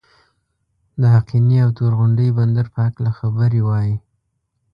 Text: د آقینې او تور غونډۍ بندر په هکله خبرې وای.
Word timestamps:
د 1.01 1.01
آقینې 1.19 1.57
او 1.65 1.69
تور 1.77 1.91
غونډۍ 1.99 2.29
بندر 2.39 2.65
په 2.73 2.79
هکله 2.85 3.11
خبرې 3.19 3.61
وای. 3.67 3.89